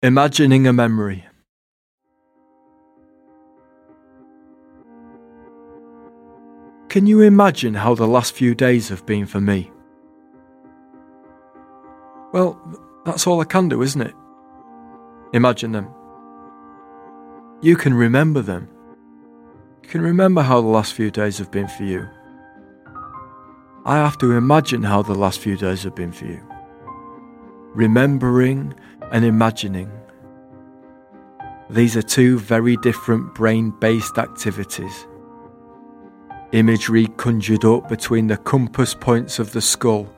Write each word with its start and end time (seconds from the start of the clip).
Imagining 0.00 0.68
a 0.68 0.72
memory. 0.72 1.26
Can 6.88 7.08
you 7.08 7.22
imagine 7.22 7.74
how 7.74 7.96
the 7.96 8.06
last 8.06 8.32
few 8.32 8.54
days 8.54 8.90
have 8.90 9.04
been 9.06 9.26
for 9.26 9.40
me? 9.40 9.72
Well, 12.32 12.62
that's 13.04 13.26
all 13.26 13.40
I 13.40 13.44
can 13.44 13.68
do, 13.68 13.82
isn't 13.82 14.00
it? 14.00 14.14
Imagine 15.32 15.72
them. 15.72 15.92
You 17.60 17.74
can 17.74 17.92
remember 17.92 18.40
them. 18.40 18.68
You 19.82 19.88
can 19.88 20.02
remember 20.02 20.42
how 20.42 20.60
the 20.60 20.68
last 20.68 20.94
few 20.94 21.10
days 21.10 21.38
have 21.38 21.50
been 21.50 21.66
for 21.66 21.82
you. 21.82 22.08
I 23.84 23.96
have 23.96 24.16
to 24.18 24.30
imagine 24.30 24.84
how 24.84 25.02
the 25.02 25.16
last 25.16 25.40
few 25.40 25.56
days 25.56 25.82
have 25.82 25.96
been 25.96 26.12
for 26.12 26.26
you. 26.26 26.40
Remembering 27.74 28.74
and 29.12 29.24
imagining. 29.24 29.90
These 31.70 31.96
are 31.96 32.02
two 32.02 32.38
very 32.38 32.76
different 32.78 33.34
brain 33.34 33.70
based 33.70 34.18
activities. 34.18 35.06
Imagery 36.52 37.08
conjured 37.18 37.64
up 37.64 37.88
between 37.88 38.26
the 38.26 38.38
compass 38.38 38.94
points 38.94 39.38
of 39.38 39.52
the 39.52 39.60
skull. 39.60 40.08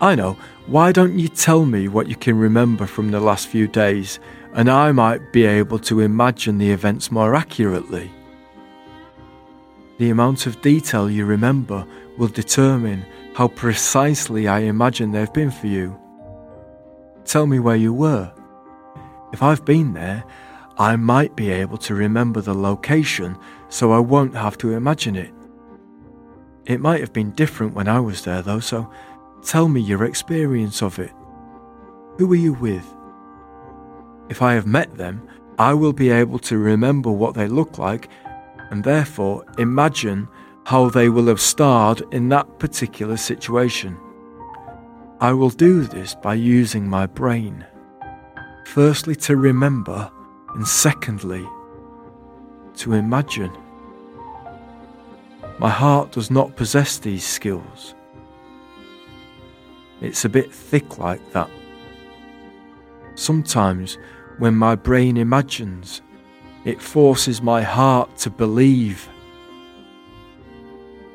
I 0.00 0.14
know, 0.14 0.36
why 0.66 0.90
don't 0.90 1.18
you 1.18 1.28
tell 1.28 1.64
me 1.66 1.86
what 1.86 2.08
you 2.08 2.16
can 2.16 2.38
remember 2.38 2.86
from 2.86 3.10
the 3.10 3.20
last 3.20 3.46
few 3.46 3.68
days, 3.68 4.18
and 4.54 4.70
I 4.70 4.90
might 4.90 5.32
be 5.32 5.44
able 5.44 5.78
to 5.80 6.00
imagine 6.00 6.58
the 6.58 6.70
events 6.70 7.12
more 7.12 7.34
accurately? 7.34 8.10
The 9.98 10.10
amount 10.10 10.46
of 10.46 10.60
detail 10.62 11.10
you 11.10 11.24
remember 11.24 11.86
will 12.16 12.28
determine 12.28 13.04
how 13.34 13.48
precisely 13.48 14.48
I 14.48 14.60
imagine 14.60 15.12
they've 15.12 15.32
been 15.32 15.50
for 15.50 15.68
you. 15.68 16.01
Tell 17.24 17.46
me 17.46 17.58
where 17.58 17.76
you 17.76 17.92
were. 17.92 18.32
If 19.32 19.42
I've 19.42 19.64
been 19.64 19.94
there, 19.94 20.24
I 20.78 20.96
might 20.96 21.36
be 21.36 21.50
able 21.50 21.78
to 21.78 21.94
remember 21.94 22.40
the 22.40 22.54
location 22.54 23.38
so 23.68 23.92
I 23.92 23.98
won't 23.98 24.34
have 24.34 24.58
to 24.58 24.72
imagine 24.72 25.16
it. 25.16 25.32
It 26.66 26.80
might 26.80 27.00
have 27.00 27.12
been 27.12 27.32
different 27.32 27.74
when 27.74 27.88
I 27.88 28.00
was 28.00 28.24
there 28.24 28.42
though, 28.42 28.60
so 28.60 28.90
tell 29.42 29.68
me 29.68 29.80
your 29.80 30.04
experience 30.04 30.82
of 30.82 30.98
it. 30.98 31.12
Who 32.18 32.26
were 32.26 32.36
you 32.36 32.52
with? 32.54 32.86
If 34.28 34.42
I 34.42 34.54
have 34.54 34.66
met 34.66 34.96
them, 34.96 35.28
I 35.58 35.74
will 35.74 35.92
be 35.92 36.10
able 36.10 36.38
to 36.40 36.58
remember 36.58 37.10
what 37.10 37.34
they 37.34 37.48
look 37.48 37.78
like 37.78 38.08
and 38.70 38.82
therefore 38.82 39.44
imagine 39.58 40.28
how 40.64 40.88
they 40.88 41.08
will 41.08 41.26
have 41.26 41.40
starred 41.40 42.02
in 42.12 42.28
that 42.30 42.58
particular 42.58 43.16
situation. 43.16 43.98
I 45.22 45.32
will 45.32 45.50
do 45.50 45.84
this 45.84 46.16
by 46.16 46.34
using 46.34 46.88
my 46.88 47.06
brain. 47.06 47.64
Firstly, 48.66 49.14
to 49.14 49.36
remember, 49.36 50.10
and 50.56 50.66
secondly, 50.66 51.46
to 52.78 52.94
imagine. 52.94 53.52
My 55.60 55.70
heart 55.70 56.10
does 56.10 56.28
not 56.28 56.56
possess 56.56 56.98
these 56.98 57.24
skills. 57.24 57.94
It's 60.00 60.24
a 60.24 60.28
bit 60.28 60.52
thick 60.52 60.98
like 60.98 61.22
that. 61.30 61.48
Sometimes, 63.14 63.98
when 64.38 64.56
my 64.56 64.74
brain 64.74 65.16
imagines, 65.16 66.02
it 66.64 66.82
forces 66.82 67.40
my 67.40 67.62
heart 67.62 68.16
to 68.18 68.28
believe. 68.28 69.08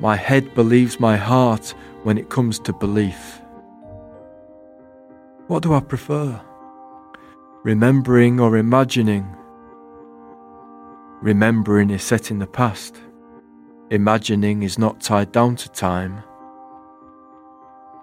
My 0.00 0.16
head 0.16 0.54
believes 0.54 0.98
my 0.98 1.18
heart 1.18 1.74
when 2.04 2.16
it 2.16 2.30
comes 2.30 2.58
to 2.60 2.72
belief. 2.72 3.42
What 5.48 5.62
do 5.62 5.72
I 5.72 5.80
prefer? 5.80 6.38
Remembering 7.64 8.38
or 8.38 8.58
imagining? 8.58 9.34
Remembering 11.22 11.88
is 11.88 12.02
set 12.02 12.30
in 12.30 12.38
the 12.38 12.46
past. 12.46 13.00
Imagining 13.90 14.62
is 14.62 14.78
not 14.78 15.00
tied 15.00 15.32
down 15.32 15.56
to 15.56 15.70
time. 15.70 16.22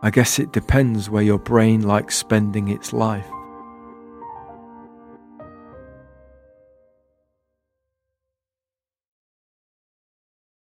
I 0.02 0.10
guess 0.10 0.40
it 0.40 0.54
depends 0.54 1.08
where 1.08 1.22
your 1.22 1.38
brain 1.38 1.84
likes 1.84 2.16
spending 2.16 2.70
its 2.70 2.94
life. 2.94 3.30